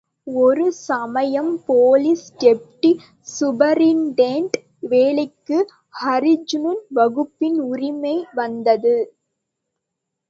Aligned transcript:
ஒரு 0.37 0.63
சமயம் 0.77 1.51
police 1.65 2.23
deputy 2.39 2.91
superintendent 3.27 4.57
வேலைக்கு 4.87 5.59
ஹரிஜன் 5.95 6.67
வகுப்பின் 6.93 7.59
உரிமை 7.69 8.15
வந்தது. 8.33 8.95